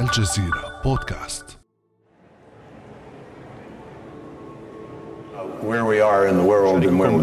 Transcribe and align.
الجزيرة 0.00 0.80
بودكاست. 0.84 1.58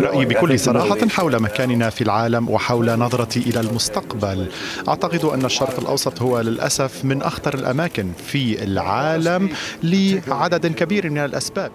رأيي 0.02 0.26
بكل 0.26 0.60
صراحة 0.60 1.08
حول 1.10 1.42
مكاننا 1.42 1.90
في 1.90 2.02
العالم 2.02 2.50
وحول 2.50 3.00
نظرتي 3.00 3.40
إلى 3.40 3.60
المستقبل. 3.60 4.52
أعتقد 4.88 5.26
أن 5.26 5.46
الشرق 5.46 5.80
الأوسط 5.80 6.22
هو 6.22 6.40
للأسف 6.40 7.06
من 7.06 7.22
أخطر 7.22 7.54
الأماكن 7.54 8.12
في 8.18 8.64
العالم 8.64 9.50
لعدد 9.84 10.68
كبير 10.68 11.10
من 11.10 11.18
الأسباب. 11.18 11.72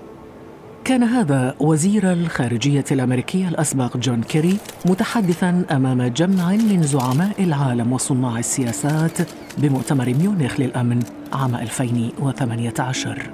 كان 0.89 1.03
هذا 1.03 1.55
وزير 1.61 2.13
الخارجية 2.13 2.85
الأمريكي 2.93 3.49
الأسبق 3.49 3.97
جون 3.97 4.23
كيري 4.23 4.59
متحدثا 4.87 5.65
أمام 5.71 6.03
جمع 6.03 6.51
من 6.53 6.83
زعماء 6.83 7.45
العالم 7.45 7.93
وصناع 7.93 8.39
السياسات 8.39 9.19
بمؤتمر 9.59 10.15
ميونخ 10.15 10.61
للأمن 10.61 11.03
عام 11.33 11.55
2018 11.55 13.31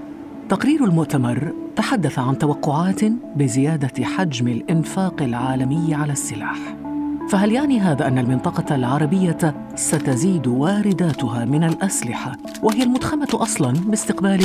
تقرير 0.49 0.85
المؤتمر 0.85 1.53
تحدث 1.77 2.19
عن 2.19 2.39
توقعات 2.39 3.01
بزيادة 3.37 4.05
حجم 4.05 4.49
الإنفاق 4.49 5.23
العالمي 5.23 5.95
على 5.95 6.13
السلاح. 6.13 6.84
فهل 7.31 7.53
يعني 7.53 7.81
هذا 7.81 8.07
أن 8.07 8.19
المنطقة 8.19 8.75
العربية 8.75 9.55
ستزيد 9.75 10.47
وارداتها 10.47 11.45
من 11.45 11.65
الأسلحة 11.65 12.37
وهي 12.63 12.83
المتخمة 12.83 13.29
أصلاً 13.33 13.73
باستقبال 13.73 14.43
16% 14.43 14.45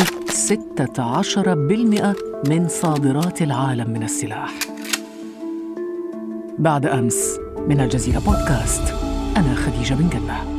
من 2.50 2.68
صادرات 2.68 3.42
العالم 3.42 3.90
من 3.90 4.04
السلاح؟ 4.04 4.54
بعد 6.60 6.86
أمس 6.86 7.38
من 7.68 7.82
الجزيرة 7.82 8.20
بودكاست 8.20 8.94
أنا 9.38 9.56
خديجة 9.56 9.94
بن 9.94 10.10
جنة 10.10 10.59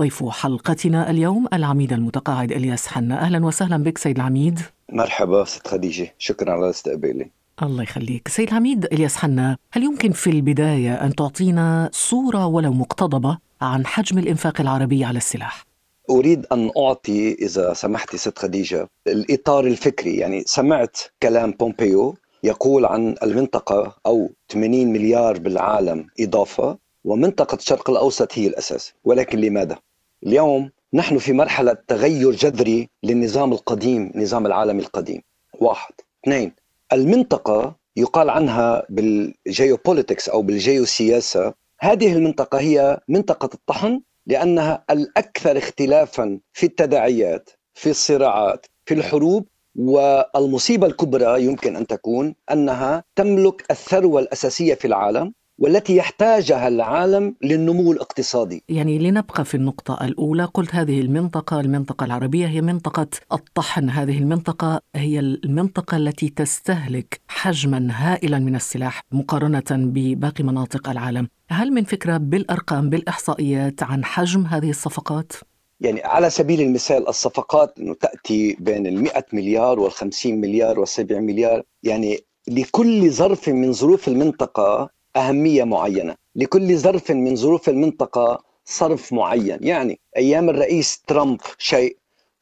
ضيف 0.00 0.24
حلقتنا 0.24 1.10
اليوم 1.10 1.46
العميد 1.52 1.92
المتقاعد 1.92 2.52
إلياس 2.52 2.86
حنا. 2.86 3.20
أهلا 3.20 3.46
وسهلا 3.46 3.76
بك 3.76 3.98
سيد 3.98 4.16
العميد. 4.16 4.60
مرحبا 4.92 5.44
ست 5.44 5.68
خديجة. 5.68 6.14
شكرا 6.18 6.52
على 6.52 6.70
استقبالي 6.70 7.30
الله 7.62 7.82
يخليك. 7.82 8.28
سيد 8.28 8.48
العميد 8.48 8.84
إلياس 8.84 9.16
حنا 9.16 9.56
هل 9.72 9.82
يمكن 9.82 10.12
في 10.12 10.30
البداية 10.30 10.94
أن 10.94 11.14
تعطينا 11.14 11.90
صورة 11.92 12.46
ولو 12.46 12.72
مقتضبة 12.72 13.38
عن 13.60 13.86
حجم 13.86 14.18
الإنفاق 14.18 14.60
العربي 14.60 15.04
على 15.04 15.16
السلاح؟ 15.16 15.64
أريد 16.10 16.46
أن 16.52 16.70
أعطي 16.78 17.32
إذا 17.32 17.72
سمحتي 17.72 18.18
ست 18.18 18.38
خديجة 18.38 18.88
الإطار 19.06 19.66
الفكري. 19.66 20.16
يعني 20.16 20.42
سمعت 20.46 20.96
كلام 21.22 21.50
بومبيو 21.50 22.16
يقول 22.42 22.84
عن 22.86 23.14
المنطقة 23.22 23.96
أو 24.06 24.30
80 24.48 24.92
مليار 24.92 25.38
بالعالم 25.38 26.06
إضافة. 26.20 26.78
ومنطقة 27.06 27.54
الشرق 27.54 27.90
الأوسط 27.90 28.38
هي 28.38 28.46
الأساس. 28.46 28.92
ولكن 29.04 29.38
لماذا؟ 29.38 29.78
اليوم 30.26 30.70
نحن 30.94 31.18
في 31.18 31.32
مرحلة 31.32 31.76
تغير 31.88 32.32
جذري 32.32 32.88
للنظام 33.02 33.52
القديم 33.52 34.12
نظام 34.14 34.46
العالم 34.46 34.78
القديم. 34.78 35.22
واحد. 35.60 35.94
اثنين. 36.24 36.52
المنطقة 36.92 37.76
يقال 37.96 38.30
عنها 38.30 38.86
بال 38.88 39.09
geopolitics 39.09 40.28
أو 40.28 40.42
بالجيوسياسة 40.42 41.54
هذه 41.80 42.12
المنطقة 42.12 42.60
هي 42.60 43.00
منطقة 43.08 43.50
الطحن 43.54 44.00
لأنها 44.26 44.84
الأكثر 44.90 45.58
اختلافا 45.58 46.40
في 46.52 46.66
التداعيات 46.66 47.50
في 47.74 47.90
الصراعات 47.90 48.66
في 48.84 48.94
الحروب. 48.94 49.46
والمصيبة 49.78 50.86
الكبرى 50.86 51.44
يمكن 51.44 51.76
أن 51.76 51.86
تكون 51.86 52.34
أنها 52.52 53.04
تملك 53.16 53.64
الثروة 53.70 54.20
الأساسية 54.20 54.74
في 54.74 54.86
العالم. 54.86 55.32
والتي 55.58 55.96
يحتاجها 55.96 56.68
العالم 56.68 57.34
للنمو 57.42 57.92
الاقتصادي. 57.92 58.64
يعني 58.68 58.98
لنبقى 58.98 59.44
في 59.44 59.54
النقطة 59.54 60.04
الأولى 60.04 60.44
قلت 60.44 60.74
هذه 60.74 61.00
المنطقة 61.00 61.60
المنطقة 61.60 62.04
العربية 62.04 62.46
هي 62.46 62.60
منطقة 62.60 63.06
الطحن. 63.32 63.90
هذه 63.90 64.18
المنطقة 64.18 64.80
هي 64.96 65.18
المنطقة 65.18 65.96
التي 65.96 66.28
تستهلك 66.28 67.20
حجما 67.28 67.88
هائلا 67.90 68.38
من 68.38 68.56
السلاح 68.56 69.02
مقارنة 69.12 69.64
بباقي 69.70 70.44
مناطق 70.44 70.88
العالم. 70.88 71.28
هل 71.48 71.70
من 71.72 71.84
فكرة 71.84 72.16
بالأرقام 72.16 72.90
بالإحصائيات 72.90 73.82
عن 73.82 74.04
حجم 74.04 74.46
هذه 74.46 74.70
الصفقات؟ 74.70 75.32
يعني 75.80 76.02
على 76.04 76.30
سبيل 76.30 76.60
المثال 76.60 77.08
الصفقات 77.08 77.78
إنه 77.78 77.94
تأتي 77.94 78.56
بين 78.60 78.86
ال 78.86 79.02
100 79.02 79.24
مليار 79.32 79.80
وال 79.80 79.92
50 79.92 80.40
مليار 80.40 80.80
وال 80.80 80.88
70 80.88 81.22
مليار. 81.22 81.62
يعني 81.82 82.18
لكل 82.48 83.10
ظرف 83.10 83.48
من 83.48 83.72
ظروف 83.72 84.08
المنطقة 84.08 84.95
أهمية 85.16 85.64
معينة. 85.64 86.14
لكل 86.36 86.78
ظرف 86.78 87.10
من 87.10 87.36
ظروف 87.36 87.68
المنطقة 87.68 88.42
صرف 88.64 89.12
معين. 89.12 89.58
يعني 89.60 90.00
أيام 90.16 90.50
الرئيس 90.50 91.02
ترامب 91.06 91.40
شيء 91.58 91.96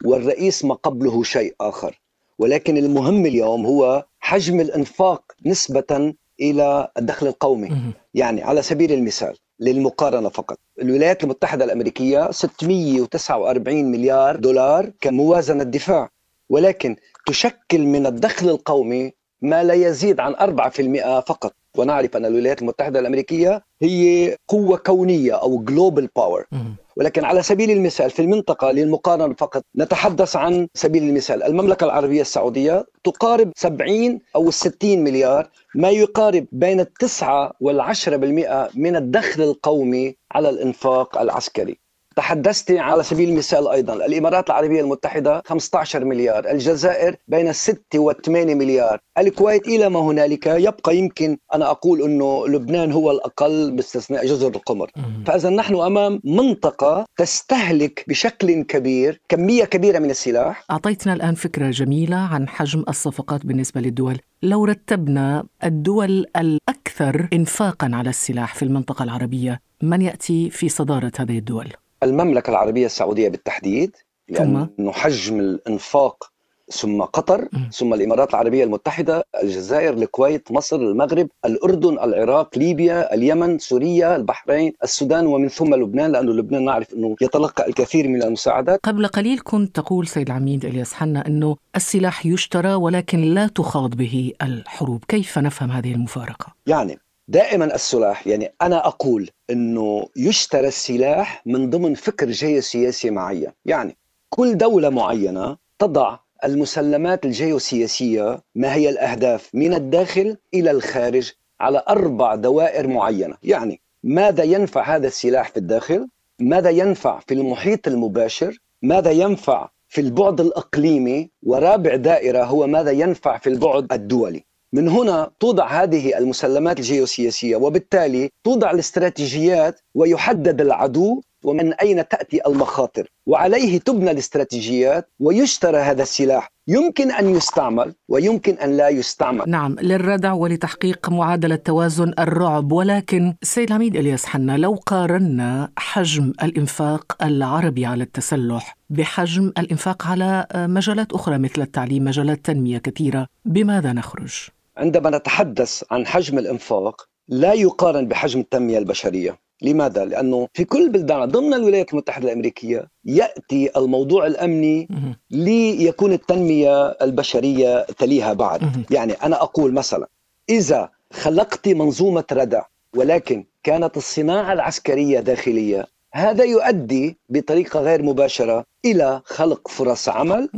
والرئيس 0.04 0.64
ما 0.64 0.74
قبله 0.74 1.22
شيء 1.22 1.54
آخر. 1.60 2.00
ولكن 2.38 2.76
المهم 2.76 3.26
اليوم 3.26 3.66
هو 3.66 4.04
حجم 4.20 4.60
الإنفاق 4.60 5.22
نسبة 5.46 6.14
إلى 6.40 6.88
الدخل 6.98 7.26
القومي. 7.26 7.68
يعني 8.14 8.42
على 8.42 8.62
سبيل 8.62 8.92
المثال 8.92 9.36
للمقارنة 9.60 10.28
فقط. 10.28 10.58
الولايات 10.82 11.24
المتحدة 11.24 11.64
الأمريكية 11.64 12.30
649 12.30 13.84
مليار 13.84 14.36
دولار 14.36 14.92
كموازنة 15.00 15.64
دفاع. 15.64 16.10
ولكن 16.48 16.96
تشكل 17.26 17.80
من 17.80 18.06
الدخل 18.06 18.48
القومي 18.48 19.12
ما 19.42 19.64
لا 19.64 19.74
يزيد 19.74 20.20
عن 20.20 20.34
4% 20.34 21.20
فقط. 21.20 21.54
ونعرف 21.78 22.16
أن 22.16 22.26
الولايات 22.26 22.62
المتحدة 22.62 23.00
الأمريكية 23.00 23.62
هي 23.82 24.36
قوة 24.48 24.76
كونية 24.76 25.32
أو 25.32 25.58
global 25.58 26.08
power 26.16 26.46
ولكن 26.96 27.24
على 27.24 27.42
سبيل 27.42 27.70
المثال 27.70 28.10
في 28.10 28.22
المنطقة 28.22 28.70
للمقارنة 28.70 29.34
فقط 29.38 29.62
نتحدث 29.76 30.36
عن 30.36 30.68
سبيل 30.74 31.02
المثال. 31.02 31.42
المملكة 31.42 31.84
العربية 31.84 32.20
السعودية 32.20 32.84
تقارب 33.04 33.52
70 33.56 34.20
أو 34.36 34.50
60 34.50 34.98
مليار 35.04 35.48
ما 35.74 35.90
يقارب 35.90 36.46
بين 36.52 36.80
التسعة 36.80 37.52
والعشرة 37.60 38.16
بالمئة 38.16 38.68
من 38.74 38.96
الدخل 38.96 39.42
القومي 39.42 40.16
على 40.32 40.50
الإنفاق 40.50 41.18
العسكري. 41.18 41.78
تحدثت 42.16 42.70
على 42.70 43.02
سبيل 43.02 43.28
المثال 43.28 43.68
أيضا 43.68 43.94
الإمارات 43.94 44.50
العربية 44.50 44.80
المتحدة 44.80 45.42
15 45.46 46.04
مليار 46.04 46.50
الجزائر 46.50 47.16
بين 47.28 47.48
الستة 47.48 47.98
والثمانية 47.98 48.54
مليار. 48.54 49.00
الكويت 49.18 49.68
إلى 49.68 49.88
ما 49.88 50.00
هنالك 50.00 50.46
يبقى 50.46 50.96
يمكن 50.96 51.38
أنا 51.54 51.70
أقول 51.70 52.02
أنه 52.02 52.48
لبنان 52.48 52.92
هو 52.92 53.10
الأقل 53.10 53.72
باستثناء 53.72 54.26
جزر 54.26 54.48
القمر. 54.48 54.90
فإذا 55.26 55.50
نحن 55.50 55.74
أمام 55.74 56.20
منطقة 56.24 57.06
تستهلك 57.16 58.04
بشكل 58.08 58.62
كبير 58.62 59.20
كمية 59.28 59.64
كبيرة 59.64 59.98
من 59.98 60.10
السلاح. 60.10 60.64
أعطيتنا 60.70 61.12
الآن 61.12 61.34
فكرة 61.34 61.70
جميلة 61.70 62.16
عن 62.16 62.48
حجم 62.48 62.84
الصفقات 62.88 63.46
بالنسبة 63.46 63.80
للدول. 63.80 64.18
لو 64.42 64.64
رتبنا 64.64 65.44
الدول 65.64 66.26
الأكثر 66.36 67.28
إنفاقا 67.32 67.90
على 67.92 68.10
السلاح 68.10 68.54
في 68.54 68.62
المنطقة 68.62 69.02
العربية 69.02 69.60
من 69.82 70.02
يأتي 70.02 70.50
في 70.50 70.68
صدارة 70.68 71.12
هذه 71.18 71.38
الدول؟ 71.38 71.72
المملكة 72.02 72.50
العربية 72.50 72.86
السعودية 72.86 73.28
بالتحديد 73.28 73.96
لأنه 74.28 74.92
حجم 74.92 75.40
الإنفاق 75.40 76.30
ثم 76.72 77.02
قطر 77.02 77.48
ثم 77.72 77.94
الإمارات 77.94 78.30
العربية 78.30 78.64
المتحدة 78.64 79.24
الجزائر 79.42 79.92
الكويت 79.92 80.52
مصر 80.52 80.76
المغرب 80.76 81.28
الأردن 81.44 81.98
العراق 81.98 82.58
ليبيا 82.58 83.14
اليمن 83.14 83.58
سوريا 83.58 84.16
البحرين 84.16 84.72
السودان 84.82 85.26
ومن 85.26 85.48
ثم 85.48 85.74
لبنان 85.74 86.12
لأنه 86.12 86.32
لبنان 86.32 86.64
نعرف 86.64 86.94
إنه 86.94 87.16
يتلقى 87.20 87.68
الكثير 87.68 88.08
من 88.08 88.22
المساعدات. 88.22 88.80
قبل 88.82 89.06
قليل 89.06 89.40
كنت 89.44 89.76
تقول 89.76 90.06
سيد 90.06 90.26
العميد 90.30 90.64
إلياس 90.64 90.94
حنا 90.94 91.26
إنه 91.26 91.56
السلاح 91.76 92.26
يشترى 92.26 92.74
ولكن 92.74 93.20
لا 93.20 93.46
تخاض 93.46 93.94
به 93.94 94.32
الحروب. 94.42 95.04
كيف 95.08 95.38
نفهم 95.38 95.70
هذه 95.70 95.92
المفارقة؟ 95.92 96.54
يعني 96.66 96.98
دائما 97.28 97.74
السلاح 97.74 98.26
يعني 98.26 98.54
أنا 98.62 98.86
أقول 98.86 99.30
إنه 99.50 100.06
يشترى 100.16 100.68
السلاح 100.68 101.42
من 101.46 101.70
ضمن 101.70 101.94
فكر 101.94 102.30
جيوسياسي 102.30 103.10
معين. 103.10 103.52
يعني 103.64 103.96
كل 104.30 104.56
دولة 104.56 104.88
معينة 104.88 105.56
تضع 105.78 106.18
المسلمات 106.44 107.24
الجيوسياسية 107.24 108.42
ما 108.54 108.74
هي 108.74 108.88
الأهداف 108.88 109.50
من 109.54 109.74
الداخل 109.74 110.36
إلى 110.54 110.70
الخارج 110.70 111.32
على 111.60 111.82
أربع 111.88 112.34
دوائر 112.34 112.86
معينة. 112.86 113.36
يعني 113.42 113.80
ماذا 114.02 114.44
ينفع 114.44 114.96
هذا 114.96 115.06
السلاح 115.06 115.48
في 115.48 115.56
الداخل؟ 115.56 116.08
ماذا 116.40 116.70
ينفع 116.70 117.20
في 117.26 117.34
المحيط 117.34 117.88
المباشر؟ 117.88 118.58
ماذا 118.82 119.10
ينفع 119.10 119.68
في 119.88 120.00
البعد 120.00 120.40
الإقليمي؟ 120.40 121.30
ورابع 121.42 121.96
دائرة 121.96 122.44
هو 122.44 122.66
ماذا 122.66 122.90
ينفع 122.90 123.38
في 123.38 123.46
البعد 123.48 123.92
الدولي. 123.92 124.44
من 124.74 124.88
هنا 124.88 125.30
توضع 125.40 125.82
هذه 125.82 126.18
المسلمات 126.18 126.78
الجيوسياسية 126.78 127.56
وبالتالي 127.56 128.30
توضع 128.44 128.70
الاستراتيجيات 128.70 129.80
ويحدد 129.94 130.60
العدو 130.60 131.20
ومن 131.44 131.72
أين 131.72 132.08
تأتي 132.08 132.40
المخاطر. 132.46 133.08
وعليه 133.26 133.78
تبنى 133.78 134.10
الاستراتيجيات 134.10 135.10
ويشترى 135.20 135.78
هذا 135.78 136.02
السلاح. 136.02 136.50
يمكن 136.68 137.10
أن 137.10 137.36
يستعمل 137.36 137.94
ويمكن 138.08 138.54
أن 138.54 138.76
لا 138.76 138.88
يستعمل. 138.88 139.44
نعم 139.46 139.76
للردع 139.82 140.32
ولتحقيق 140.32 141.08
معادلة 141.08 141.56
توازن 141.56 142.12
الرعب. 142.18 142.72
ولكن 142.72 143.34
سيد 143.42 143.68
العميد 143.68 143.96
إلياس 143.96 144.26
حنا 144.26 144.56
لو 144.56 144.74
قارنا 144.86 145.70
حجم 145.78 146.32
الإنفاق 146.42 147.22
العربي 147.22 147.86
على 147.86 148.04
التسلح 148.04 148.76
بحجم 148.90 149.52
الإنفاق 149.58 150.06
على 150.06 150.46
مجالات 150.54 151.12
أخرى 151.12 151.38
مثل 151.38 151.62
التعليم 151.62 152.04
مجالات 152.04 152.44
تنمية 152.44 152.78
كثيرة 152.78 153.26
بماذا 153.44 153.92
نخرج؟ 153.92 154.48
عندما 154.76 155.10
نتحدث 155.10 155.82
عن 155.90 156.06
حجم 156.06 156.38
الإنفاق 156.38 157.08
لا 157.28 157.52
يقارن 157.52 158.08
بحجم 158.08 158.40
التنمية 158.40 158.78
البشرية. 158.78 159.38
لماذا؟ 159.62 160.04
لأنه 160.04 160.48
في 160.52 160.64
كل 160.64 160.88
بلدان 160.88 161.24
ضمن 161.24 161.54
الولايات 161.54 161.92
المتحدة 161.92 162.28
الأمريكية 162.28 162.88
يأتي 163.04 163.70
الموضوع 163.76 164.26
الأمني 164.26 164.88
ليكون 165.30 166.12
التنمية 166.12 166.86
البشرية 166.86 167.82
تليها 167.82 168.32
بعد. 168.32 168.84
يعني 168.90 169.12
أنا 169.12 169.42
أقول 169.42 169.72
مثلا 169.72 170.08
إذا 170.48 170.90
خلقت 171.12 171.68
منظومة 171.68 172.24
ردع 172.32 172.62
ولكن 172.96 173.44
كانت 173.62 173.96
الصناعة 173.96 174.52
العسكرية 174.52 175.20
داخلية 175.20 175.86
هذا 176.14 176.44
يؤدي 176.44 177.16
بطريقة 177.28 177.80
غير 177.80 178.02
مباشرة 178.02 178.64
إلى 178.84 179.20
خلق 179.24 179.68
فرص 179.68 180.08
عمل 180.08 180.48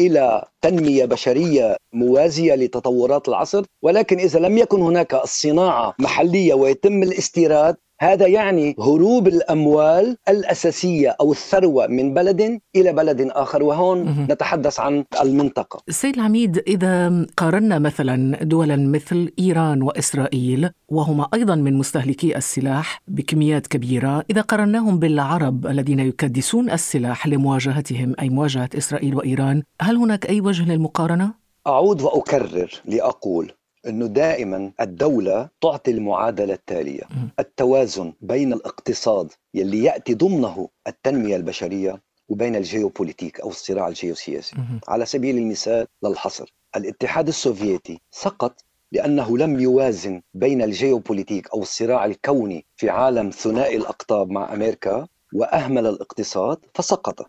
إلى 0.00 0.44
تنمية 0.62 1.04
بشرية 1.04 1.76
موازية 1.92 2.54
لتطورات 2.54 3.28
العصر. 3.28 3.64
ولكن 3.82 4.18
إذا 4.18 4.40
لم 4.40 4.58
يكن 4.58 4.82
هناك 4.82 5.14
الصناعة 5.14 5.94
محلية 5.98 6.54
ويتم 6.54 7.02
الاستيراد 7.02 7.76
هذا 8.00 8.26
يعني 8.26 8.76
هروب 8.78 9.28
الأموال 9.28 10.16
الأساسية 10.28 11.16
أو 11.20 11.32
الثروة 11.32 11.86
من 11.86 12.14
بلد 12.14 12.60
إلى 12.76 12.92
بلد 12.92 13.20
آخر 13.20 13.62
وهون 13.62 14.26
نتحدث 14.30 14.80
عن 14.80 15.04
المنطقة. 15.22 15.80
سيد 15.90 16.14
العميد 16.14 16.58
إذا 16.58 17.26
قارنا 17.36 17.78
مثلا 17.78 18.44
دولا 18.44 18.76
مثل 18.76 19.32
إيران 19.38 19.82
وإسرائيل 19.82 20.70
وهما 20.88 21.28
أيضا 21.34 21.54
من 21.54 21.74
مستهلكي 21.74 22.36
السلاح 22.36 23.02
بكميات 23.08 23.66
كبيرة، 23.66 24.24
إذا 24.30 24.40
قارناهم 24.40 24.98
بالعرب 24.98 25.66
الذين 25.66 26.00
يكدسون 26.00 26.70
السلاح 26.70 27.26
لمواجهتهم 27.26 28.14
أي 28.20 28.28
مواجهة 28.28 28.68
إسرائيل 28.78 29.14
وإيران، 29.14 29.62
هل 29.80 29.96
هناك 29.96 30.28
أي 30.28 30.40
وجه 30.40 30.72
للمقارنة؟ 30.72 31.44
أعود 31.66 32.02
وأكرر 32.02 32.70
لأقول 32.84 33.52
إنه 33.88 34.06
دائما 34.06 34.72
الدولة 34.80 35.48
تعطي 35.60 35.90
المعادلة 35.90 36.54
التالية. 36.54 37.02
التوازن 37.38 38.12
بين 38.20 38.52
الاقتصاد 38.52 39.32
يلي 39.54 39.82
يأتي 39.84 40.14
ضمنه 40.14 40.68
التنمية 40.86 41.36
البشرية 41.36 42.02
وبين 42.28 42.56
الجيوبوليتيك 42.56 43.40
أو 43.40 43.48
الصراع 43.48 43.88
الجيوسياسي. 43.88 44.56
على 44.88 45.06
سبيل 45.06 45.38
المثال 45.38 45.86
لا 46.02 46.11
الحصر. 46.11 46.54
الاتحاد 46.76 47.28
السوفيتي 47.28 48.00
سقط 48.10 48.64
لأنه 48.92 49.38
لم 49.38 49.60
يوازن 49.60 50.22
بين 50.34 50.62
الجيوبوليتيك 50.62 51.48
أو 51.54 51.62
الصراع 51.62 52.04
الكوني 52.04 52.66
في 52.76 52.90
عالم 52.90 53.30
ثنائي 53.30 53.76
الأقطاب 53.76 54.30
مع 54.30 54.54
أمريكا 54.54 55.06
وأهمل 55.34 55.86
الاقتصاد 55.86 56.58
فسقط. 56.74 57.26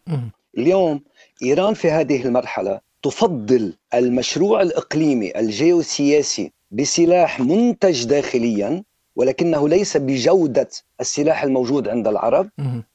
اليوم 0.58 1.02
إيران 1.44 1.74
في 1.74 1.92
هذه 1.92 2.26
المرحلة 2.26 2.80
تفضل 3.06 3.74
المشروع 3.94 4.62
الإقليمي 4.62 5.40
الجيوسياسي 5.40 6.52
بسلاح 6.72 7.40
منتج 7.40 8.06
داخليا 8.06 8.84
ولكنه 9.16 9.70
ليس 9.70 9.98
بجودة 9.98 10.70
السلاح 11.02 11.44
الموجود 11.44 11.88
عند 11.88 12.08
العرب 12.08 12.50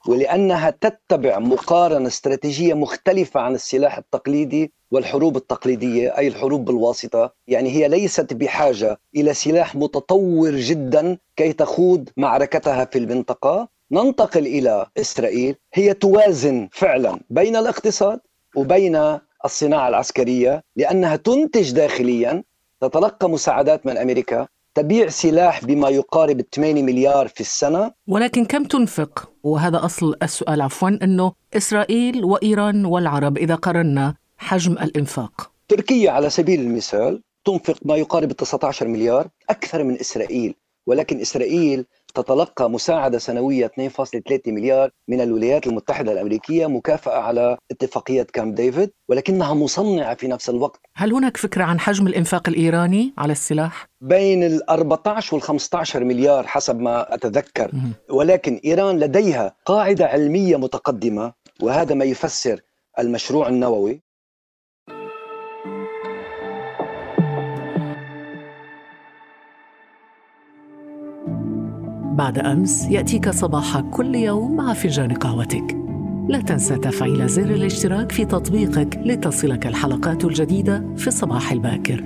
ولأنها 0.07 0.71
تتبع 0.71 1.39
مقارنة 1.39 2.07
استراتيجية 2.07 2.75
مختلفة 2.75 3.41
عن 3.41 3.55
السلاح 3.55 3.99
التقليدي 3.99 4.73
والحروب 4.91 5.37
التقليدية 5.37 6.19
أي 6.19 6.29
الحروب 6.29 6.65
بالواسطه، 6.65 7.33
يعني 7.47 7.71
هي 7.71 7.89
ليست 7.89 8.33
بحاجة 8.33 9.01
إلى 9.17 9.35
سلاح 9.35 9.75
متطور 9.75 10.51
جدا 10.51 11.19
كي 11.37 11.53
تخوض 11.53 12.09
معركتها 12.17 12.85
في 12.85 12.99
المنطقة، 12.99 13.69
ننتقل 13.93 14.47
إلى 14.47 14.87
إسرائيل. 14.97 15.56
هي 15.75 15.95
توازن 15.95 16.69
فعلا 16.73 17.21
بين 17.31 17.56
الاقتصاد 17.56 18.21
وبين 18.56 19.21
الصناعة 19.45 19.89
العسكرية 19.89 20.63
لأنها 20.77 21.17
تنتج 21.17 21.73
داخليا 21.73 22.45
تتلقى 22.81 23.31
مساعدات 23.31 23.87
من 23.87 23.99
أمريكا 23.99 24.47
تبيع 24.75 25.09
سلاح 25.09 25.65
بما 25.65 25.89
يقارب 25.89 26.41
8 26.55 26.83
مليار 26.83 27.29
في 27.29 27.41
السنة. 27.41 27.93
ولكن 28.07 28.45
كم 28.45 28.65
تنفق؟ 28.65 29.31
وهذا 29.43 29.85
أصل 29.85 30.15
السؤال 30.23 30.61
عفوا 30.63 30.89
إنه 30.89 31.33
إسرائيل 31.57 32.25
وإيران 32.25 32.85
والعرب 32.85 33.39
إذا 33.39 33.55
قارنا 33.55 34.15
حجم 34.39 34.73
الإنفاق. 34.73 35.51
تركيا 35.69 36.11
على 36.11 36.31
سبيل 36.31 36.61
المثال 36.61 37.23
تنفق 37.45 37.79
ما 37.85 37.97
يقارب 37.97 38.33
19 38.33 38.89
مليار 38.89 39.29
أكثر 39.51 39.85
من 39.85 40.01
إسرائيل. 40.01 40.55
ولكن 40.87 41.21
إسرائيل 41.21 41.87
تتلقى 42.12 42.71
مساعدة 42.71 43.19
سنوية 43.19 43.67
2.3 43.67 44.41
مليار 44.47 44.91
من 45.09 45.21
الولايات 45.21 45.67
المتحدة 45.67 46.12
الأمريكية 46.12 46.67
مكافأة 46.67 47.19
على 47.21 47.57
اتفاقية 47.71 48.23
كامب 48.23 48.55
ديفيد 48.55 48.91
ولكنها 49.09 49.55
مصنعة 49.55 50.15
في 50.15 50.29
نفس 50.29 50.51
الوقت. 50.51 50.81
هل 50.95 51.12
هناك 51.12 51.37
فكرة 51.37 51.65
عن 51.65 51.81
حجم 51.81 52.07
الإنفاق 52.07 52.49
الإيراني 52.49 53.15
على 53.19 53.33
السلاح؟ 53.33 53.87
بين 54.01 54.45
ال 54.45 54.71
14 54.71 55.35
وال 55.35 55.43
15 55.43 56.05
مليار 56.05 56.47
حسب 56.47 56.81
ما 56.81 57.15
أتذكر. 57.15 57.71
ولكن 58.11 58.61
إيران 58.65 58.99
لديها 58.99 59.55
قاعدة 59.67 60.06
علمية 60.06 60.56
متقدمة 60.56 61.33
وهذا 61.63 61.95
ما 61.95 62.05
يفسر 62.05 62.61
المشروع 62.99 63.49
النووي. 63.49 64.01
بعد 72.20 72.38
أمس 72.38 72.84
يأتيك 72.84 73.31
صباح 73.31 73.81
كل 73.81 74.14
يوم 74.14 74.56
مع 74.56 74.72
فنجان 74.72 75.12
قهوتك 75.12 75.76
لا 76.28 76.40
تنسى 76.40 76.76
تفعيل 76.76 77.28
زر 77.28 77.50
الاشتراك 77.50 78.12
في 78.12 78.25
تطبيقك 78.25 79.00
لتصلك 79.05 79.67
الحلقات 79.67 80.25
الجديدة 80.25 80.84
في 80.96 81.08
الصباح 81.08 81.52
الباكر. 81.52 82.05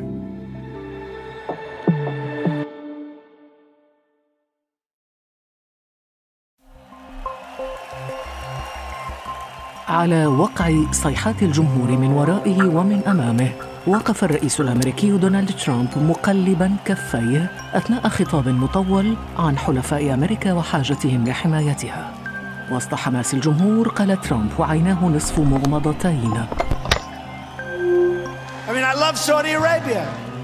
على 9.89 10.27
وقع 10.27 10.93
صيحات 10.93 11.43
الجمهور 11.43 11.91
من 11.91 12.11
ورائه 12.11 12.65
ومن 12.65 13.03
أمامه. 13.07 13.74
وقف 13.87 14.25
الرئيس 14.25 14.61
الأمريكي 14.61 15.11
دونالد 15.11 15.51
ترامب 15.65 15.89
مقلبا 15.97 16.77
كفيه 16.85 17.51
أثناء 17.75 18.09
خطاب 18.09 18.49
مطول 18.49 19.15
عن 19.39 19.59
حلفاء 19.59 20.15
أمريكا 20.15 20.53
وحاجتهم 20.53 21.25
لحمايتها. 21.25 22.13
وسط 22.73 22.95
حماس 22.95 23.35
الجمهور 23.35 23.89
قال 23.89 24.21
ترامب 24.21 24.51
وعيناه 24.59 25.05
نصف 25.05 25.39
مغمضتين. 25.39 26.47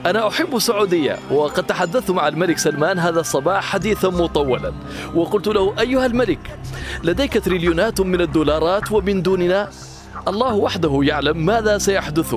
أنا 0.07 0.29
أحب 0.29 0.57
السعودية 0.57 1.17
وقد 1.31 1.65
تحدثت 1.65 2.11
مع 2.11 2.29
الملك 2.29 2.59
سلمان 2.59 2.99
هذا 2.99 3.21
الصباح 3.21 3.65
حديثا 3.65 4.09
مطولا 4.09 4.73
وقلت 5.15 5.47
له 5.47 5.75
أيها 5.81 6.07
الملك 6.07 6.59
لديك 7.05 7.45
تريليونات 7.45 8.01
من 8.01 8.21
الدولارات 8.21 8.93
ومن 8.93 9.23
دوننا 9.23 9.69
الله 10.29 10.55
وحده 10.55 11.01
يعلم 11.03 11.47
ماذا 11.47 11.79
سيحدث. 11.79 12.35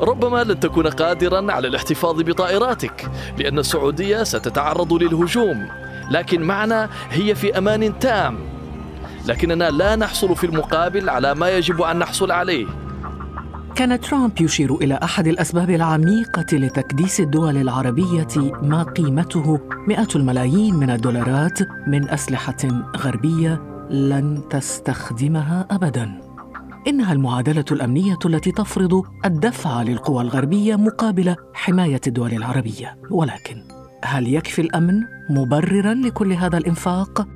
ربما 0.00 0.44
لن 0.44 0.60
تكون 0.60 0.86
قادرا 0.86 1.52
على 1.52 1.68
الاحتفاظ 1.68 2.22
بطائراتك 2.22 3.10
لأن 3.38 3.58
السعودية 3.58 4.22
ستتعرض 4.22 4.92
للهجوم. 4.92 5.68
لكن 6.10 6.42
معنا 6.42 6.88
هي 7.10 7.34
في 7.34 7.58
أمان 7.58 7.98
تام. 7.98 8.38
لكننا 9.26 9.70
لا 9.70 9.96
نحصل 9.96 10.36
في 10.36 10.46
المقابل 10.46 11.08
على 11.08 11.34
ما 11.34 11.50
يجب 11.50 11.82
أن 11.82 11.98
نحصل 11.98 12.30
عليه. 12.30 12.66
كان 13.74 14.00
ترامب 14.00 14.40
يشير 14.40 14.74
إلى 14.74 14.98
أحد 15.02 15.26
الأسباب 15.26 15.70
العميقة 15.70 16.46
لتكديس 16.52 17.20
الدول 17.20 17.56
العربية 17.56 18.52
ما 18.62 18.82
قيمته 18.82 19.60
مئات 19.88 20.16
الملايين 20.16 20.74
من 20.74 20.90
الدولارات 20.90 21.58
من 21.86 22.08
أسلحة 22.08 22.68
غربية 22.96 23.62
لن 23.90 24.42
تستخدمها 24.50 25.66
أبداً. 25.70 26.27
إنها 26.88 27.12
المعادلة 27.12 27.64
الأمنية 27.72 28.18
التي 28.24 28.52
تفرض 28.52 29.02
الدفع 29.24 29.82
للقوى 29.82 30.22
الغربية 30.22 30.76
مقابل 30.76 31.36
حماية 31.54 32.00
الدول 32.06 32.32
العربية. 32.32 32.98
ولكن 33.10 33.62
هل 34.04 34.34
يكفي 34.34 34.62
الأمن 34.62 35.04
مبررا 35.30 35.94
لكل 35.94 36.32
هذا 36.32 36.58
الإنفاق؟ 36.58 37.28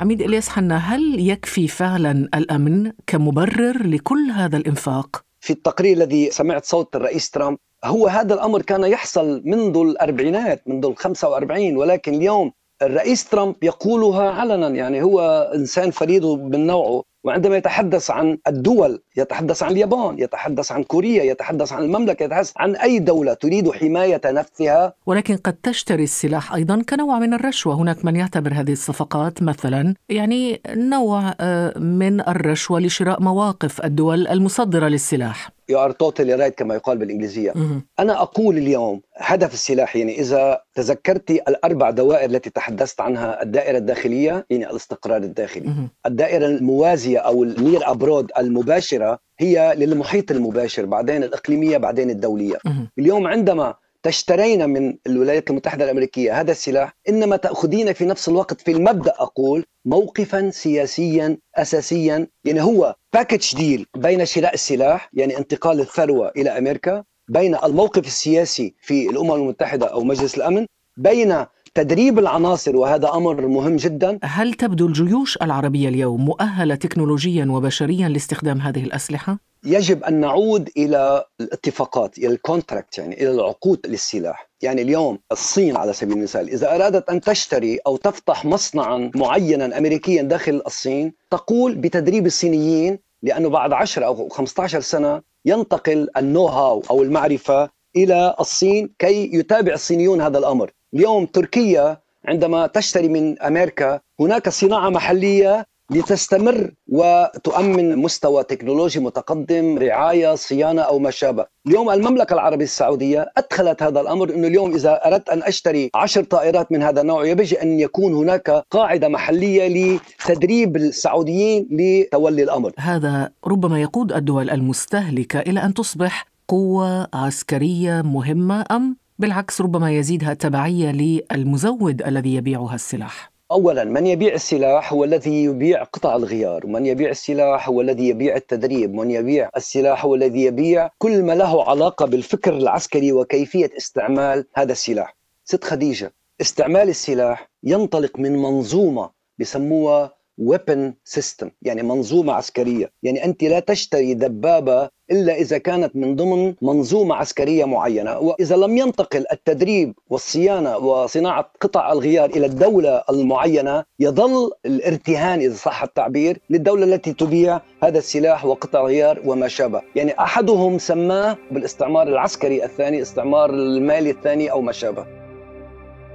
عميد 0.00 0.22
إلياس 0.22 0.48
حنا 0.48 0.76
هل 0.76 1.28
يكفي 1.28 1.68
فعلا 1.68 2.28
الأمن 2.34 2.92
كمبرر 3.06 3.86
لكل 3.86 4.30
هذا 4.34 4.56
الإنفاق؟ 4.56 5.24
في 5.40 5.52
التقرير 5.52 5.96
الذي 5.96 6.30
سمعت 6.30 6.64
صوت 6.64 6.96
الرئيس 6.96 7.30
ترامب 7.30 7.58
هو 7.84 8.06
هذا 8.06 8.34
الأمر 8.34 8.62
كان 8.62 8.84
يحصل 8.84 9.42
منذ 9.44 9.76
الأربعينات 9.76 10.62
منذ 10.68 10.86
ال 10.86 10.96
45 10.96 11.76
ولكن 11.76 12.14
اليوم 12.14 12.52
الرئيس 12.82 13.24
ترامب 13.24 13.54
يقولها 13.62 14.30
علنا 14.30 14.68
يعني 14.68 15.02
هو 15.02 15.50
إنسان 15.54 15.90
فريد 15.90 16.24
من 16.24 16.66
نوعه 16.66 17.02
وعندما 17.26 17.56
يتحدث 17.56 18.10
عن 18.10 18.38
الدول 18.46 19.02
يتحدث 19.16 19.62
عن 19.62 19.72
اليابان 19.72 20.18
يتحدث 20.18 20.72
عن 20.72 20.82
كوريا 20.82 21.22
يتحدث 21.22 21.72
عن 21.72 21.82
المملكة 21.82 22.22
يتحدث 22.22 22.52
عن 22.56 22.76
أي 22.76 22.98
دولة 22.98 23.34
تريد 23.34 23.70
حماية 23.70 24.20
نفسها. 24.24 24.94
ولكن 25.06 25.36
قد 25.36 25.52
تشتري 25.62 26.04
السلاح 26.04 26.54
أيضا 26.54 26.82
كنوع 26.88 27.18
من 27.18 27.34
الرشوة. 27.34 27.74
هناك 27.74 28.04
من 28.04 28.16
يعتبر 28.16 28.52
هذه 28.54 28.72
الصفقات 28.72 29.42
مثلا 29.42 29.94
يعني 30.08 30.60
نوع 30.68 31.34
آه، 31.40 31.78
من 31.78 32.20
الرشوة 32.20 32.80
لشراء 32.80 33.22
مواقف 33.22 33.84
الدول 33.84 34.26
المصدرة 34.28 34.88
للسلاح. 34.88 35.55
You 35.72 35.76
are 35.76 35.92
totally 35.92 36.40
right 36.40 36.54
كما 36.56 36.74
يقال 36.74 36.98
بالإنجليزية. 36.98 37.52
أنا 37.98 38.22
أقول 38.22 38.58
اليوم 38.58 39.00
هدف 39.16 39.54
السلاح 39.54 39.96
يعني 39.96 40.20
إذا 40.20 40.60
تذكرت 40.74 41.30
الأربع 41.30 41.90
دوائر 41.90 42.30
التي 42.30 42.50
تحدثت 42.50 43.00
عنها 43.00 43.42
الدائرة 43.42 43.78
الداخلية 43.78 44.46
يعني 44.50 44.70
الاستقرار 44.70 45.22
الداخلي. 45.22 45.72
الدائرة 46.06 46.46
الموازية 46.46 47.18
أو 47.18 47.42
النير 47.42 47.90
أبرود 47.90 48.30
المباشرة 48.38 49.18
هي 49.38 49.74
للمحيط 49.76 50.30
المباشر 50.30 50.84
بعدين 50.84 51.24
الإقليمية 51.24 51.78
بعدين 51.78 52.10
الدولية. 52.10 52.56
اليوم 52.98 53.26
عندما 53.26 53.74
تشترينا 54.06 54.66
من 54.66 54.96
الولايات 55.06 55.50
المتحدة 55.50 55.84
الأمريكية. 55.84 56.40
هذا 56.40 56.50
السلاح 56.50 56.96
إنما 57.08 57.36
تأخذين 57.36 57.92
في 57.92 58.04
نفس 58.04 58.28
الوقت 58.28 58.60
في 58.60 58.72
المبدأ 58.72 59.12
أقول 59.18 59.64
موقفا 59.84 60.50
سياسيا 60.50 61.38
أساسيا. 61.56 62.26
يعني 62.44 62.62
هو 62.62 62.94
باكج 63.12 63.56
ديل 63.56 63.86
بين 63.96 64.26
شراء 64.26 64.54
السلاح 64.54 65.10
يعني 65.12 65.38
انتقال 65.38 65.80
الثروة 65.80 66.32
إلى 66.36 66.58
أمريكا 66.58 67.04
بين 67.28 67.56
الموقف 67.64 68.06
السياسي 68.06 68.74
في 68.80 69.10
الأمم 69.10 69.32
المتحدة 69.32 69.86
أو 69.86 70.04
مجلس 70.04 70.36
الأمن 70.36 70.66
بين 70.96 71.44
تدريب 71.74 72.18
العناصر 72.18 72.76
وهذا 72.76 73.08
أمر 73.14 73.46
مهم 73.46 73.76
جدا. 73.76 74.18
هل 74.22 74.54
تبدو 74.54 74.86
الجيوش 74.86 75.36
العربية 75.42 75.88
اليوم 75.88 76.24
مؤهلة 76.24 76.74
تكنولوجيا 76.74 77.46
وبشريا 77.50 78.08
لاستخدام 78.08 78.60
هذه 78.60 78.84
الأسلحة؟ 78.84 79.38
يجب 79.66 80.04
أن 80.04 80.20
نعود 80.20 80.70
إلى 80.76 81.24
الاتفاقات 81.40 82.18
إلى 82.18 82.26
ال 82.26 82.34
contract 82.34 82.98
يعني 82.98 83.22
إلى 83.22 83.30
العقود 83.30 83.86
للسلاح. 83.86 84.48
يعني 84.62 84.82
اليوم 84.82 85.18
الصين 85.32 85.76
على 85.76 85.92
سبيل 85.92 86.16
المثال 86.16 86.48
إذا 86.50 86.74
أرادت 86.74 87.10
أن 87.10 87.20
تشتري 87.20 87.78
أو 87.86 87.96
تفتح 87.96 88.44
مصنعا 88.44 89.10
معينا 89.14 89.78
امريكيا 89.78 90.22
داخل 90.22 90.62
الصين 90.66 91.12
تقول 91.30 91.74
بتدريب 91.74 92.26
الصينيين 92.26 92.98
لأنه 93.22 93.48
بعد 93.48 93.72
10 93.72 94.06
أو 94.06 94.28
15 94.28 94.80
سنة 94.80 95.22
ينتقل 95.44 96.08
ال 96.16 96.46
know-how 96.46 96.82
أو 96.90 97.02
المعرفة 97.02 97.70
إلى 97.96 98.34
الصين 98.40 98.90
كي 98.98 99.30
يتابع 99.34 99.72
الصينيون 99.72 100.20
هذا 100.20 100.38
الأمر. 100.38 100.70
اليوم 100.94 101.26
تركيا 101.26 102.00
عندما 102.24 102.66
تشتري 102.66 103.08
من 103.08 103.42
أمريكا 103.42 104.00
هناك 104.20 104.48
صناعة 104.48 104.88
محلية 104.90 105.66
لتستمر 105.90 106.70
وتؤمن 106.88 107.96
مستوى 107.96 108.44
تكنولوجي 108.44 109.00
متقدم 109.00 109.78
رعاية 109.78 110.34
صيانة 110.34 110.82
أو 110.82 110.98
ما 110.98 111.10
شابه 111.10 111.46
اليوم 111.66 111.90
المملكة 111.90 112.34
العربية 112.34 112.64
السعودية 112.64 113.32
أدخلت 113.36 113.82
هذا 113.82 114.00
الأمر 114.00 114.34
إنه 114.34 114.48
اليوم 114.48 114.74
إذا 114.74 115.06
أردت 115.06 115.28
أن 115.28 115.42
أشتري 115.42 115.90
عشر 115.94 116.24
طائرات 116.24 116.72
من 116.72 116.82
هذا 116.82 117.00
النوع 117.00 117.26
يجب 117.26 117.56
أن 117.56 117.80
يكون 117.80 118.14
هناك 118.14 118.50
قاعدة 118.70 119.08
محلية 119.08 119.98
لتدريب 120.28 120.76
السعوديين 120.76 121.68
لتولي 121.70 122.42
الأمر. 122.42 122.72
هذا 122.78 123.30
ربما 123.46 123.80
يقود 123.80 124.12
الدول 124.12 124.50
المستهلكة 124.50 125.38
إلى 125.40 125.60
أن 125.64 125.74
تصبح 125.74 126.26
قوة 126.48 127.08
عسكرية 127.14 128.02
مهمة 128.02 128.64
أم 128.70 128.96
بالعكس 129.18 129.60
ربما 129.60 129.92
يزيدها 129.92 130.34
تبعية 130.34 130.90
للمزود 130.92 132.02
الذي 132.02 132.34
يبيعها 132.34 132.74
السلاح؟ 132.74 133.35
اولا 133.50 133.84
من 133.84 134.06
يبيع 134.06 134.34
السلاح 134.34 134.92
هو 134.92 135.04
الذي 135.04 135.44
يبيع 135.44 135.82
قطع 135.82 136.16
الغيار 136.16 136.66
ومن 136.66 136.86
يبيع 136.86 137.10
السلاح 137.10 137.68
هو 137.68 137.80
الذي 137.80 138.08
يبيع 138.08 138.36
التدريب 138.36 138.90
ومن 138.90 139.10
يبيع 139.10 139.50
السلاح 139.56 140.04
هو 140.04 140.14
الذي 140.14 140.44
يبيع 140.44 140.90
كل 140.98 141.22
ما 141.22 141.32
له 141.32 141.64
علاقة 141.70 142.06
بالفكر 142.06 142.56
العسكري 142.56 143.12
وكيفية 143.12 143.70
استعمال 143.76 144.46
هذا 144.54 144.72
السلاح. 144.72 145.16
ست 145.44 145.64
خديجة 145.64 146.12
استعمال 146.40 146.88
السلاح 146.88 147.50
ينطلق 147.62 148.18
من 148.18 148.36
منظومة 148.36 149.10
بسموها 149.38 150.15
ويبن 150.38 150.94
سيستم 151.04 151.50
يعني 151.62 151.82
منظومة 151.82 152.32
عسكرية. 152.32 152.92
يعني 153.02 153.24
أنت 153.24 153.42
لا 153.42 153.60
تشتري 153.60 154.14
دبابة 154.14 154.88
إلا 155.10 155.34
إذا 155.34 155.58
كانت 155.58 155.96
من 155.96 156.16
ضمن 156.16 156.54
منظومة 156.62 157.14
عسكرية 157.14 157.64
معينة. 157.64 158.18
وإذا 158.18 158.56
لم 158.56 158.76
ينتقل 158.76 159.24
التدريب 159.32 159.94
والصيانة 160.10 160.76
وصناعة 160.76 161.50
قطع 161.60 161.92
الغيار 161.92 162.30
إلى 162.30 162.46
الدولة 162.46 163.02
المعينة 163.10 163.84
يظل 164.00 164.50
الارتهان 164.66 165.40
إذا 165.40 165.54
صح 165.54 165.82
التعبير 165.82 166.38
للدولة 166.50 166.84
التي 166.84 167.12
تبيع 167.12 167.60
هذا 167.82 167.98
السلاح 167.98 168.44
وقطع 168.44 168.80
الغيار 168.80 169.22
وما 169.24 169.48
شابه. 169.48 169.82
يعني 169.96 170.20
أحدهم 170.20 170.78
سماه 170.78 171.36
بالاستعمار 171.50 172.08
العسكري 172.08 172.64
الثاني 172.64 173.02
استعمار 173.02 173.50
المالي 173.50 174.10
الثاني 174.10 174.50
أو 174.50 174.60
ما 174.60 174.72
شابه. 174.72 175.25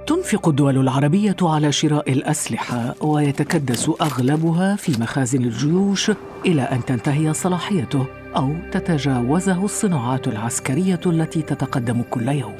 تنفق 0.06 0.48
الدول 0.48 0.78
العربية 0.78 1.36
على 1.42 1.72
شراء 1.72 2.12
الأسلحة 2.12 2.94
ويتكدس 3.00 3.90
أغلبها 4.00 4.76
في 4.76 5.00
مخازن 5.00 5.44
الجيوش 5.44 6.10
إلى 6.46 6.62
أن 6.62 6.84
تنتهي 6.84 7.32
صلاحيته 7.32 8.06
أو 8.36 8.54
تتجاوزه 8.72 9.64
الصناعات 9.64 10.28
العسكرية 10.28 11.00
التي 11.06 11.42
تتقدم 11.42 12.02
كل 12.10 12.28
يوم. 12.28 12.54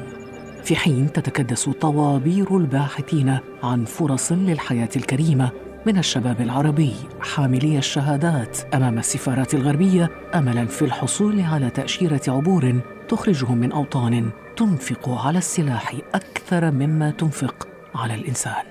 في 0.63 0.75
حين 0.75 1.11
تتكدس 1.11 1.69
طوابير 1.69 2.57
الباحثين 2.57 3.37
عن 3.63 3.85
فرص 3.85 4.31
للحياة 4.31 4.89
الكريمة 4.95 5.49
من 5.85 5.97
الشباب 5.97 6.41
العربي 6.41 6.93
حاملي 7.21 7.77
الشهادات 7.77 8.57
أمام 8.73 8.97
السفارات 8.97 9.53
الغربية 9.53 10.11
املا 10.35 10.65
في 10.65 10.81
الحصول 10.81 11.41
على 11.41 11.69
تأشيرة 11.69 12.21
عبور 12.27 12.79
تخرجهم 13.09 13.57
من 13.57 13.71
أوطان 13.71 14.29
تنفق 14.57 15.09
على 15.09 15.37
السلاح 15.37 15.95
أكثر 16.13 16.71
مما 16.71 17.11
تنفق 17.11 17.67
على 17.95 18.13
الإنسان. 18.15 18.65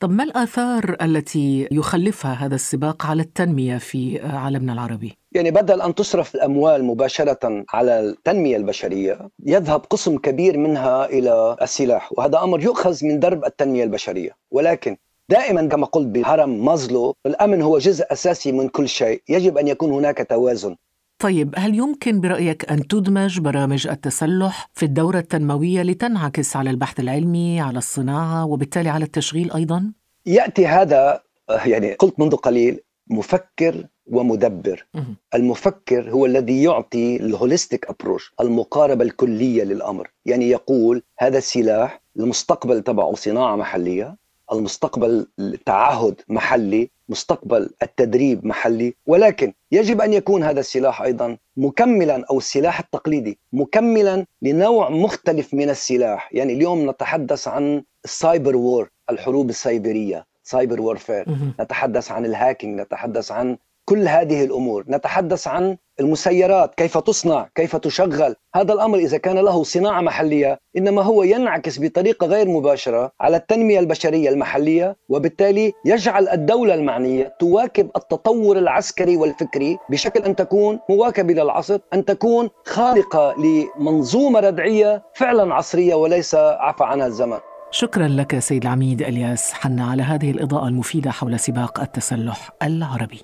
طب 0.00 0.10
ما 0.10 0.24
الآثار 0.24 0.96
التي 1.02 1.68
يخلفها 1.70 2.32
هذا 2.32 2.54
السباق 2.54 3.06
على 3.06 3.22
التنمية 3.22 3.78
في 3.78 4.20
عالمنا 4.22 4.72
العربي؟ 4.72 5.18
يعني 5.32 5.50
بدل 5.50 5.80
أن 5.80 5.94
تصرف 5.94 6.34
الأموال 6.34 6.84
مباشرة 6.84 7.64
على 7.68 8.00
التنمية 8.00 8.56
البشرية 8.56 9.28
يذهب 9.46 9.80
قسم 9.80 10.18
كبير 10.18 10.58
منها 10.58 11.06
إلى 11.06 11.56
السلاح 11.62 12.12
وهذا 12.12 12.42
أمر 12.42 12.62
يؤخذ 12.62 13.04
من 13.06 13.20
درب 13.20 13.44
التنمية 13.44 13.84
البشرية. 13.84 14.30
ولكن 14.50 14.96
دائما 15.28 15.66
كما 15.68 15.86
قلت 15.86 16.06
بهرم 16.06 16.64
مازلو 16.64 17.16
الأمن 17.26 17.62
هو 17.62 17.78
جزء 17.78 18.04
أساسي 18.12 18.52
من 18.52 18.68
كل 18.68 18.88
شيء 18.88 19.22
يجب 19.28 19.58
أن 19.58 19.68
يكون 19.68 19.90
هناك 19.92 20.26
توازن. 20.30 20.76
طيب 21.20 21.54
هل 21.56 21.74
يمكن 21.74 22.20
برأيك 22.20 22.70
أن 22.70 22.88
تدمج 22.88 23.40
برامج 23.40 23.86
التسلح 23.88 24.70
في 24.74 24.84
الدورة 24.84 25.18
التنموية 25.18 25.82
لتنعكس 25.82 26.56
على 26.56 26.70
البحث 26.70 27.00
العلمي 27.00 27.60
على 27.60 27.78
الصناعة 27.78 28.46
وبالتالي 28.46 28.88
على 28.88 29.04
التشغيل 29.04 29.52
أيضا؟ 29.52 29.92
يأتي 30.26 30.66
هذا 30.66 31.22
يعني 31.64 31.92
قلت 31.92 32.20
منذ 32.20 32.36
قليل 32.36 32.80
مفكر 33.10 33.86
ومدبر. 34.06 34.86
المفكر 35.34 36.10
هو 36.10 36.26
الذي 36.26 36.62
يعطي 36.62 37.16
ال 37.16 37.24
holistic 37.24 37.86
approach 37.86 38.34
المقاربة 38.40 39.04
الكلية 39.04 39.64
للأمر. 39.64 40.10
يعني 40.26 40.50
يقول 40.50 41.02
هذا 41.18 41.38
السلاح 41.38 42.00
المستقبل 42.16 42.82
تبعه 42.82 43.14
صناعة 43.14 43.56
محلية 43.56 44.16
المستقبل 44.52 45.26
التعهد 45.38 46.20
محلي 46.28 46.90
مستقبل 47.08 47.70
التدريب 47.82 48.46
محلي 48.46 48.94
ولكن 49.06 49.52
يجب 49.72 50.00
أن 50.00 50.12
يكون 50.12 50.42
هذا 50.42 50.60
السلاح 50.60 51.02
أيضا 51.02 51.36
مكملا 51.56 52.24
أو 52.30 52.38
السلاح 52.38 52.80
التقليدي 52.80 53.38
مكملا 53.52 54.26
لنوع 54.42 54.90
مختلف 54.90 55.54
من 55.54 55.70
السلاح. 55.70 56.34
يعني 56.34 56.52
اليوم 56.52 56.90
نتحدث 56.90 57.48
عن 57.48 57.82
ال 58.04 58.13
cyber 58.13 58.56
war 58.56 58.90
الحروب 59.10 59.50
السيبريه 59.50 60.26
cyber 60.42 60.80
warfare. 60.80 61.24
نتحدث 61.60 62.10
عن 62.10 62.24
الهاكينج 62.24 62.80
نتحدث 62.80 63.32
عن 63.32 63.56
كل 63.84 64.08
هذه 64.08 64.44
الأمور. 64.44 64.84
نتحدث 64.88 65.48
عن 65.48 65.76
المسيرات 66.00 66.74
كيف 66.74 66.98
تصنع 66.98 67.48
كيف 67.54 67.76
تشغل. 67.76 68.34
هذا 68.54 68.72
الأمر 68.72 68.98
إذا 68.98 69.18
كان 69.18 69.38
له 69.38 69.62
صناعة 69.62 70.00
محلية 70.00 70.58
إنما 70.76 71.02
هو 71.02 71.22
ينعكس 71.22 71.80
بطريقة 71.80 72.26
غير 72.26 72.48
مباشرة 72.48 73.12
على 73.20 73.36
التنمية 73.36 73.78
البشرية 73.80 74.28
المحلية 74.28 74.96
وبالتالي 75.08 75.72
يجعل 75.84 76.28
الدولة 76.28 76.74
المعنية 76.74 77.36
تواكب 77.40 77.90
التطور 77.96 78.58
العسكري 78.58 79.16
والفكري 79.16 79.78
بشكل 79.90 80.20
أن 80.20 80.36
تكون 80.36 80.78
مواكبة 80.90 81.34
للعصر 81.34 81.78
أن 81.94 82.04
تكون 82.04 82.50
خالقة 82.66 83.34
لمنظومة 83.38 84.40
ردعية 84.40 85.02
فعلا 85.14 85.54
عصرية 85.54 85.94
وليس 85.94 86.34
عفى 86.34 86.84
عنها 86.84 87.06
الزمن. 87.06 87.38
شكرا 87.70 88.08
لك 88.08 88.38
سيد 88.38 88.62
العميد 88.62 89.02
إلياس 89.02 89.52
حنا 89.52 89.90
على 89.90 90.02
هذه 90.02 90.30
الإضاءة 90.30 90.68
المفيدة 90.68 91.10
حول 91.10 91.38
سباق 91.38 91.80
التسلح 91.80 92.50
العربي. 92.62 93.20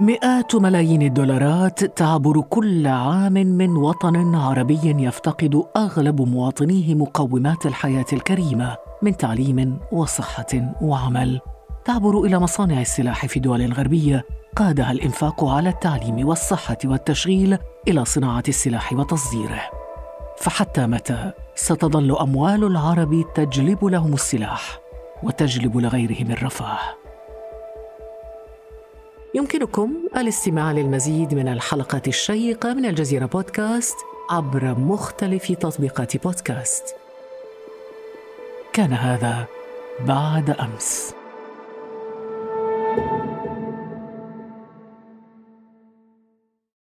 مئات 0.00 0.54
ملايين 0.54 1.02
الدولارات 1.02 1.84
تعبر 1.84 2.40
كل 2.40 2.86
عام 2.86 3.32
من 3.32 3.76
وطن 3.76 4.34
عربي 4.34 5.04
يفتقد 5.04 5.62
أغلب 5.76 6.22
مواطنيه 6.22 6.94
مقومات 6.94 7.66
الحياة 7.66 8.04
الكريمة 8.12 8.76
من 9.02 9.16
تعليم 9.16 9.78
وصحة 9.92 10.74
وعمل. 10.82 11.40
تعبر 11.84 12.20
إلى 12.24 12.38
مصانع 12.38 12.80
السلاح 12.80 13.26
في 13.26 13.40
دول 13.40 13.72
غربيه 13.72 14.24
قادها 14.56 14.92
الإنفاق 14.92 15.44
على 15.44 15.68
التعليم 15.68 16.28
والصحة 16.28 16.78
والتشغيل 16.84 17.58
إلى 17.88 18.04
صناعة 18.04 18.44
السلاح 18.48 18.92
وتصديره. 18.92 19.60
فحتى 20.38 20.86
متى 20.86 21.32
ستظل 21.54 22.16
أموال 22.16 22.64
العرب 22.64 23.24
تجلب 23.34 23.84
لهم 23.84 24.14
السلاح 24.14 24.78
وتجلب 25.22 25.76
لغيرهم 25.76 26.30
الرفاه؟ 26.30 26.78
يمكنكم 29.34 29.94
الاستماع 30.16 30.72
للمزيد 30.72 31.34
من 31.34 31.48
الحلقات 31.48 32.08
الشيقة 32.08 32.74
من 32.74 32.84
الجزيرة 32.84 33.26
بودكاست 33.26 33.96
عبر 34.30 34.74
مختلف 34.78 35.52
تطبيقات 35.52 36.16
بودكاست. 36.16 36.84
كان 38.72 38.92
هذا 38.92 39.46
بعد 40.06 40.50
أمس. 40.50 41.17